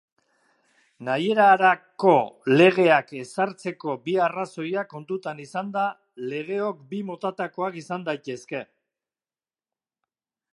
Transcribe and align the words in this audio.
Nahierarako 1.07 2.13
legeak 2.61 3.13
ezartzeko 3.19 3.95
bi 4.07 4.15
arrazoiak 4.29 4.89
kontuan 4.95 5.43
izanda, 5.45 5.85
legeok 6.33 6.81
bi 6.95 7.03
motatakoak 7.11 7.79
izan 7.83 8.09
daitezke. 8.09 8.65